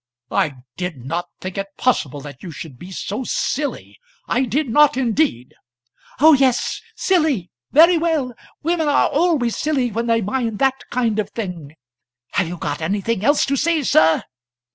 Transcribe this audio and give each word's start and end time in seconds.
"I 0.31 0.55
did 0.77 0.97
not 1.05 1.29
think 1.41 1.59
it 1.59 1.77
possible 1.77 2.21
that 2.21 2.41
you 2.41 2.49
should 2.49 2.79
be 2.79 2.89
so 2.91 3.23
silly. 3.23 3.99
I 4.27 4.45
did 4.45 4.67
not 4.67 4.97
indeed." 4.97 5.53
"Oh, 6.19 6.33
yes, 6.33 6.81
silly! 6.95 7.51
very 7.71 7.99
well. 7.99 8.33
Women 8.63 8.87
always 8.89 9.53
are 9.53 9.59
silly 9.59 9.91
when 9.91 10.07
they 10.07 10.21
mind 10.21 10.57
that 10.57 10.89
kind 10.89 11.19
of 11.19 11.29
thing. 11.29 11.75
Have 12.31 12.47
you 12.47 12.57
got 12.57 12.81
anything 12.81 13.23
else 13.23 13.45
to 13.45 13.55
say, 13.55 13.83
sir?" 13.83 14.23